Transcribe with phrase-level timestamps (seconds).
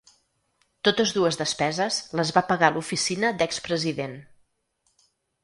[0.87, 4.19] Totes dues despeses les va pagar l’oficina d’ex-president.